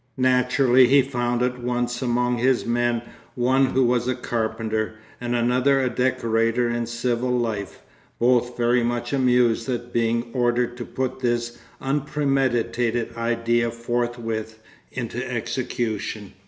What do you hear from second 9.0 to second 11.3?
amused at being ordered to put